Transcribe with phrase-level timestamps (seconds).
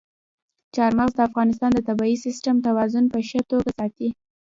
[0.75, 4.09] چار مغز د افغانستان د طبعي سیسټم توازن په ښه توګه ساتي.